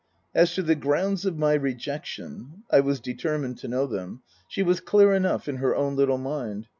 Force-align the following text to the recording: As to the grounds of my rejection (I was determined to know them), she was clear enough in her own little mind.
As 0.33 0.55
to 0.55 0.63
the 0.63 0.73
grounds 0.73 1.25
of 1.27 1.37
my 1.37 1.53
rejection 1.53 2.63
(I 2.71 2.79
was 2.79 2.99
determined 2.99 3.59
to 3.59 3.67
know 3.67 3.85
them), 3.85 4.23
she 4.47 4.63
was 4.63 4.79
clear 4.79 5.13
enough 5.13 5.47
in 5.47 5.57
her 5.57 5.75
own 5.75 5.95
little 5.95 6.17
mind. 6.17 6.65